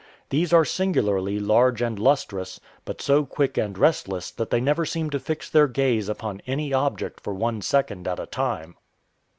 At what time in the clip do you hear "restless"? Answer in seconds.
3.77-4.31